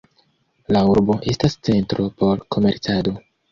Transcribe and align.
La 0.75 0.81
urbo 0.93 1.17
estas 1.35 1.59
centro 1.69 2.09
por 2.25 2.43
komercado. 2.57 3.17